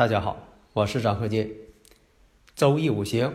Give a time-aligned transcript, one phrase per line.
[0.00, 1.54] 大家好，我是张鹤金。
[2.56, 3.34] 周易五行，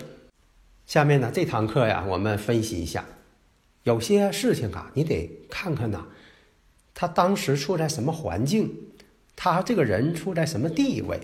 [0.88, 3.06] 下面呢这堂课呀，我们分析一下，
[3.84, 6.08] 有些事情啊，你得看看呐，
[6.96, 8.74] 他当时处在什么环境，
[9.36, 11.20] 他这个人处在什么地位。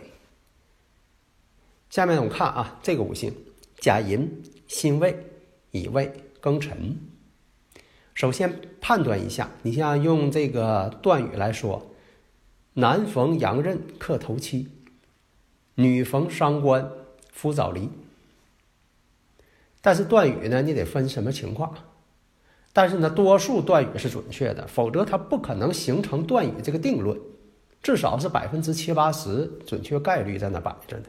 [1.90, 3.34] 下面我们看啊，这个五行
[3.80, 5.26] 甲寅、辛未、
[5.72, 7.00] 乙未、庚辰。
[8.14, 11.96] 首先判断一下，你像用这个断语来说，
[12.74, 14.68] 南逢阳刃克头七。
[15.76, 16.92] 女逢伤官
[17.32, 17.90] 夫早离，
[19.82, 21.74] 但是断语呢，你得分什么情况。
[22.74, 27.20] 但是呢，多数断语是准确的，否则它不可能形成断语这个定论，
[27.84, 31.04] 至少是百分之七八十准确概率在那摆着呢。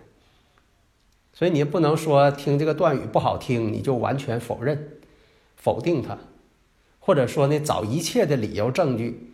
[1.33, 4.99] 所以你不能说听这个断语不好听，你就完全否认、
[5.57, 6.19] 否定它，
[6.99, 9.33] 或者说呢，找一切的理由证据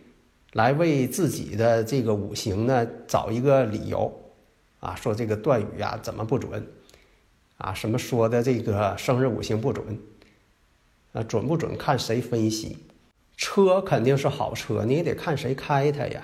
[0.53, 4.13] 来为自己的这个五行呢找一个理由。
[4.79, 6.67] 啊，说这个断语啊怎么不准？
[7.57, 9.99] 啊，什么说的这个生日五行不准？
[11.11, 12.77] 啊，准不准看谁分析？
[13.35, 16.23] 车肯定是好车，你也得看谁开它呀。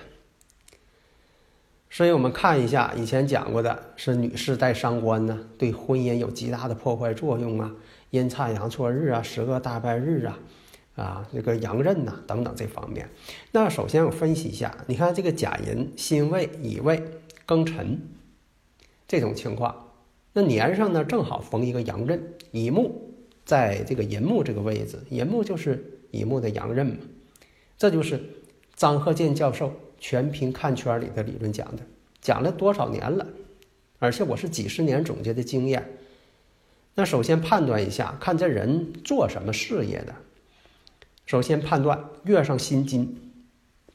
[1.89, 7.72] 所以我们看一下以前讲过的，是女士带伤官呢，对婚姻有极大的破坏作用啊。
[8.11, 10.39] 阴差阳错日啊，十个大败日啊，
[10.95, 13.09] 啊，这个阳刃呐等等这方面。
[13.52, 17.04] 那首先我分析一下，你看这个甲寅、辛未、乙未、
[17.45, 17.99] 庚辰。
[19.08, 19.93] 这种情况，
[20.33, 23.14] 那年上呢正好逢一个阳刃，乙木
[23.45, 26.98] 在这个寅木这个位置，寅木就是乙木的阳刃嘛。
[27.77, 28.20] 这就是
[28.76, 31.83] 张鹤剑教授全凭看圈里的理论讲的，
[32.20, 33.27] 讲了多少年了，
[33.99, 35.98] 而且我是几十年总结的经验。
[36.95, 40.16] 那首先判断一下，看这人做什么事业的。
[41.26, 43.33] 首先判断月上辛金，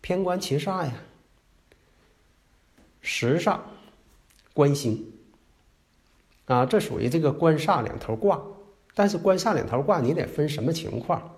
[0.00, 0.92] 偏官七煞呀，
[3.00, 3.64] 时上。
[4.52, 5.12] 官星
[6.46, 8.42] 啊，这属于这个官煞两头挂。
[8.94, 11.36] 但是官煞两头挂，你得分什么情况？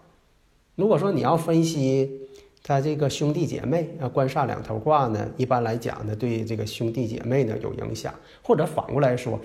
[0.74, 2.28] 如果说你要分析
[2.62, 8.14] 他这个兄弟姐妹啊，官煞两头挂呢，一般来讲呢，对这个兄弟姐妹呢有影响。
[8.42, 9.38] 或者反过来说，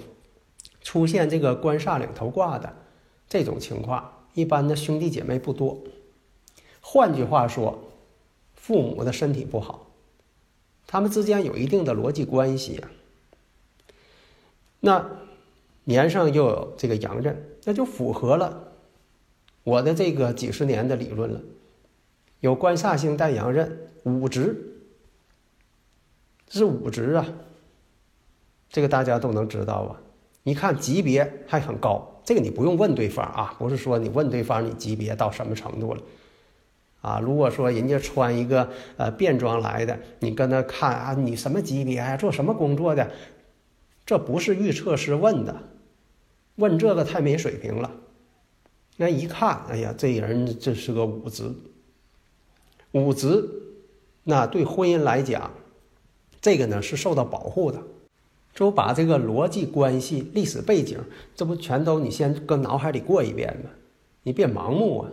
[0.81, 2.73] 出现这个官煞两头挂的
[3.27, 5.77] 这种情况，一般的兄弟姐妹不多。
[6.79, 7.77] 换句话说，
[8.55, 9.91] 父母的身体不好，
[10.87, 12.81] 他们之间有一定的逻辑关系。
[14.87, 15.05] 那
[15.83, 18.71] 年上又有这个阳刃，那就符合了
[19.65, 21.41] 我的这个几十年的理论了。
[22.39, 24.55] 有官煞星带阳刃，五值
[26.47, 27.25] 是五职啊，
[28.69, 29.99] 这个大家都能知道啊。
[30.43, 36.01] 你看级别还很高，这个你不用问对方啊，不是说你问对方你级别到什么程度了
[37.01, 37.19] 啊。
[37.19, 43.11] 如果说人家穿一个呃便装来的，你跟他看啊，你什么级别啊，做什么工作的？
[44.07, 45.63] 这不是预测师问的，
[46.55, 47.91] 问这个太没水平了。
[48.95, 51.51] 那一看，哎呀，这人这是个武职，
[52.93, 53.43] 武职，
[54.23, 55.51] 那对婚姻来讲，
[56.39, 57.83] 这个呢是受到保护的。
[58.53, 60.97] 就把这个逻辑关系、历史背景，
[61.35, 63.69] 这不全都你先搁脑海里过一遍吗？
[64.23, 65.11] 你别盲目啊！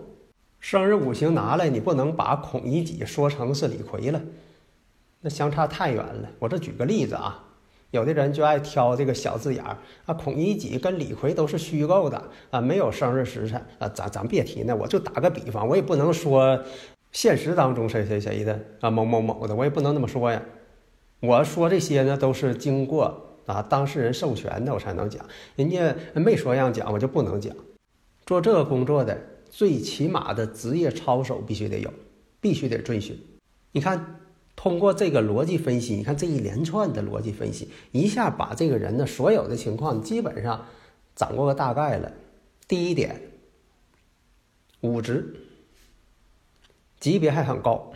[0.61, 4.23] 生日五行拿来，你不能把孔乙己说成是李逵了，
[5.21, 6.31] 那相差太远了。
[6.39, 7.41] 我这举个例子啊。
[7.95, 12.21] 有的人就爱挑这个小字眼儿啊，孔乙己跟李逵都是虚构的
[12.51, 16.61] 啊，没有生日时辰啊，咱咱别提那，我就打个比方，我也不能说
[17.13, 20.43] 现实当中谁谁谁的啊，某某某的，我也不能那么说呀。
[21.21, 25.25] 我说这些呢，都是经过啊当事人授权的，我才能讲。
[25.55, 27.55] 人家没说让讲，我就不能讲。
[28.27, 29.17] 做这个工作的
[29.49, 31.89] 最起码的职业操守必须得有，
[32.41, 33.17] 必须得遵循。
[33.71, 34.17] 你看。
[34.65, 40.65] 通过这个逻辑分析，你看这一连串的逻辑分析，一下把这个人的所有的情况基本上
[41.15, 42.11] 掌握个大概了。
[42.67, 43.21] 第一点，
[44.81, 45.37] 武职
[46.99, 47.93] 级别还很高。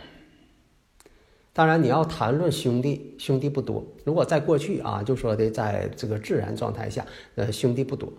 [1.53, 3.83] 当然，你要谈论兄弟，兄弟不多。
[4.05, 8.13] 如果在过去啊，就说的在这个自然状态下，呃，兄弟不多。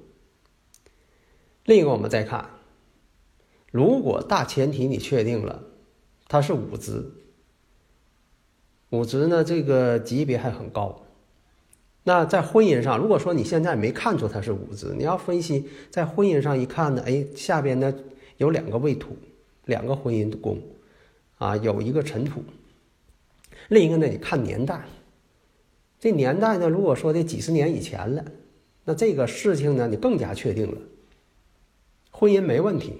[1.66, 2.50] 另一个，我们再看，
[3.70, 5.62] 如果大前提你确定了，
[6.26, 7.12] 他是武职，
[8.90, 11.02] 五职呢这个级别还很高。
[12.02, 17.94] 那在婚姻上，如果说你现在没看出他是五职，你要分析在婚姻上一看呢，哎，下边呢
[18.38, 19.16] 有两个未土，
[19.66, 20.58] 两个婚姻宫，
[21.38, 22.42] 啊，有一个尘土。
[23.68, 24.82] 另一个呢，你看年代，
[26.00, 28.24] 这年代呢，如果说这几十年以前了，
[28.84, 30.78] 那这个事情呢，你更加确定了，
[32.10, 32.94] 婚姻没问题。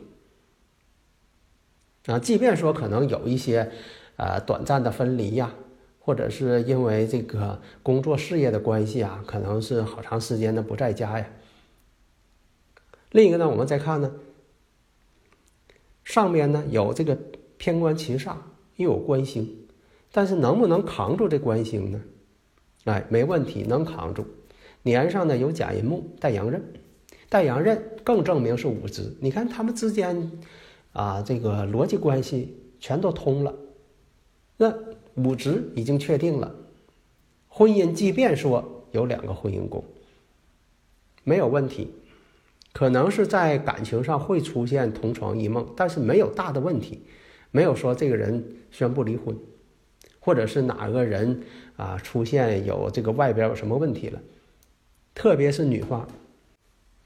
[2.05, 3.73] 啊，即便说可能有一些，
[4.17, 5.55] 呃，短暂的分离呀。
[6.11, 11.27] 或者是因为这个工作事业的关系啊，可能是好长时间的不在家呀。
[13.13, 14.11] 另一个呢，我们再看呢，
[16.03, 17.17] 上面呢有这个
[17.59, 18.35] 偏官七煞，
[18.75, 19.57] 又有官星，
[20.11, 22.01] 但是能不能扛住这官星呢？
[22.87, 24.27] 哎，没问题，能扛住。
[24.83, 26.61] 年上呢有甲寅木带阳刃，
[27.29, 29.15] 带阳刃更证明是五职。
[29.21, 30.33] 你看他们之间
[30.93, 33.55] 啊，这个逻辑关系全都通了，
[34.61, 34.91] 那。
[35.17, 36.55] 五职已经确定了，
[37.49, 39.85] 婚姻即便说有两个婚姻宫，
[41.25, 41.93] 没有问题，
[42.73, 47.03] 可能是在感情上会出现同床异梦，但是没有大的问题，
[47.51, 49.37] 没有说这个人宣布离婚，
[50.21, 51.43] 或者是哪个人
[51.77, 54.23] 啊出现有这个外边有什么问题了，
[55.13, 56.09] 特别是女方，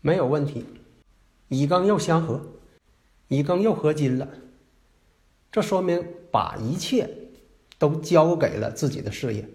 [0.02, 0.64] 没有问题，
[1.48, 2.40] 乙庚又相合，
[3.28, 4.28] 乙庚又合金了，
[5.50, 7.08] 这说明把一切。
[7.78, 9.46] 都交给了自己的事业，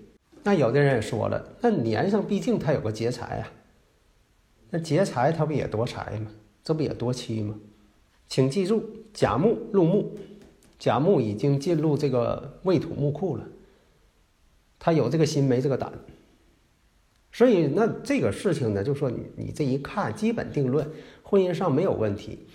[0.43, 3.51] 那有的人也说了，那年上毕竟他有个劫财啊，
[4.69, 6.31] 那劫财他不也夺财吗？
[6.63, 7.55] 这不也夺妻吗？
[8.27, 8.83] 请记住，
[9.13, 10.17] 甲木入木，
[10.77, 13.47] 甲木已经进入这个未土木库了，
[14.77, 15.91] 他有这个心没这个胆，
[17.31, 20.87] 所以那这个事情呢，就说你你这一看基本定论，
[21.23, 22.45] 婚姻上没有问题，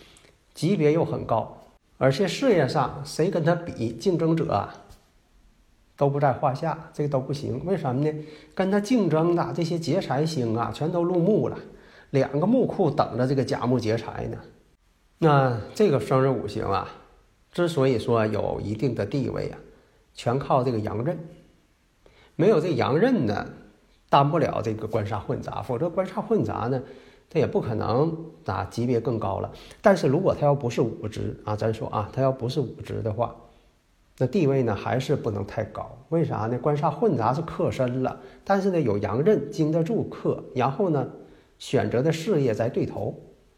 [0.55, 1.67] 级别又很高，
[1.99, 4.84] 而且事业上谁跟他比竞争者啊？
[5.97, 7.65] 都不在话下，这个都不行。
[7.65, 8.13] 为什么呢？
[8.55, 11.57] 跟他竞争的这些劫财星啊，全都入木了，
[12.11, 14.39] 两个木库等着这个甲木劫财呢。
[15.19, 16.89] 那这个生日五行啊，
[17.53, 19.59] 之所以说有一定的地位啊，
[20.15, 21.17] 全靠这个阳刃。
[22.35, 23.47] 没有这阳刃呢，
[24.09, 25.63] 担不了这个官煞混杂。
[25.63, 26.83] 否则官煞混杂呢，
[27.31, 29.53] 他也不可能啊级别更高了。
[29.81, 33.37] 但是如果他要不是五职啊，咱说啊，他要不是五职的话。
[34.17, 35.91] 那地位呢，还是不能太高？
[36.11, 36.57] 为啥呢？
[36.63, 41.09] 官煞混杂是克身了，但是呢，有阳刃经得住克，然后呢，
[41.59, 43.13] 选择的事业在对头，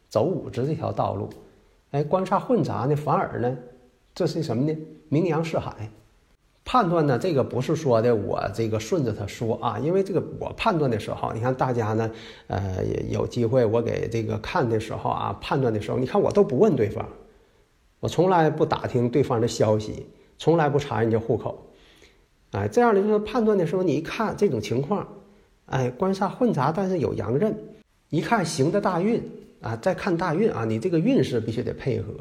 [0.08, 1.28] 走五职这条道路。
[1.90, 3.56] 哎，官煞混杂呢，反而呢，
[4.14, 4.74] 这是什么呢？
[5.10, 5.90] 名扬四海。
[6.64, 12.10] 判断呢，这个不是说的我这个顺着他说啊，因为这个我判断的时候，你看大家呢，
[12.46, 17.06] 呃，有机会我给这个看的时候啊，判断的时候，你看我都不问对方，
[18.00, 20.06] 我从来不打听对方的消息。
[20.38, 21.66] 从来不查人家户口，
[22.52, 25.06] 哎，这样的就是判断的时候，你一看这种情况，
[25.66, 27.56] 哎，官煞混杂，但是有阳刃，
[28.10, 29.22] 一看行的大运
[29.60, 32.12] 啊，再看大运啊，你这个运势必须得配合。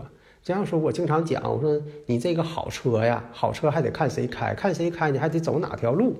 [0.44, 6.16] 这样说，我经常讲，我说你这个好车呀，好车还得看谁开，看谁开，你还得走哪条路，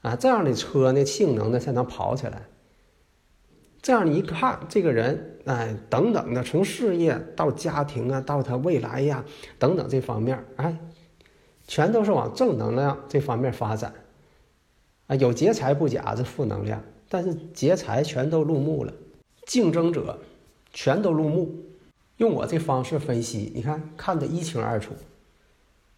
[0.00, 2.42] 啊，这样的车呢，性能呢才能跑起来。
[3.82, 9.24] 这样你一看，这个人，哎，等等的，从事业到家庭啊，到他未来呀，
[9.58, 10.76] 等等这方面，哎，
[11.66, 13.92] 全都是往正能量这方面发展，
[15.06, 18.92] 啊，有劫财不假，是负能量，但是劫财全都入木了，
[19.46, 20.18] 竞争者
[20.72, 21.54] 全都入木，
[22.16, 24.94] 用我这方式分析，你看看得一清二楚。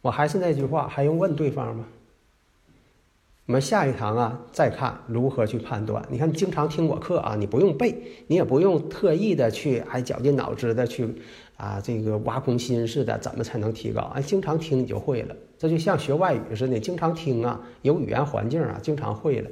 [0.02, 1.85] 我还是那句话，还用问对方吗？
[3.46, 6.04] 我们下一堂啊，再看如何去判断。
[6.10, 11.08] 你看，经常听我课啊，你不用背，你也不用特意的去还绞尽脑汁的去
[11.56, 14.00] 啊，这个挖空心似的，怎么才能提高？
[14.16, 15.36] 哎，经常听你就会了。
[15.56, 19.48] 这就像学外语似的，经常听啊，有语言环境啊，经常会了。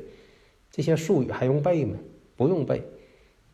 [0.73, 1.97] 这些术语还用背吗？
[2.37, 2.83] 不用背。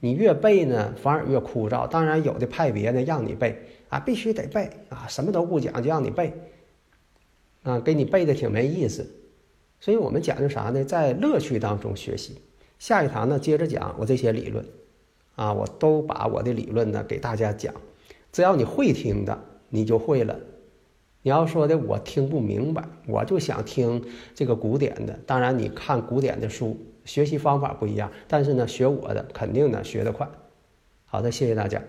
[0.01, 1.87] 你越背呢，反而越枯燥。
[1.87, 3.59] 当然，有的派别呢，让你背
[3.91, 6.33] 啊，必须得背啊，什么都不讲，就让你背
[7.63, 9.07] 啊，给你背的挺没意思。
[9.81, 10.85] 所以我们讲究啥呢？
[10.85, 12.39] 在乐趣当中学习。
[12.79, 14.65] 下一堂呢，接着讲我这些理论，
[15.35, 17.75] 啊，我都把我的理论呢给大家讲。
[18.31, 20.39] 只要你会听的，你就会了。
[21.23, 24.03] 你要说的我听不明白，我就想听
[24.35, 25.19] 这个古典的。
[25.27, 30.29] 当然，你看古典的书，学习方法不一样，但是呢，学我的肯定呢学得快。
[31.05, 31.83] 好的，谢谢大家。